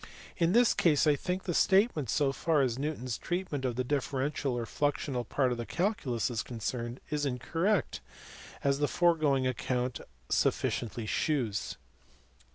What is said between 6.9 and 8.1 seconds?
is incorrect,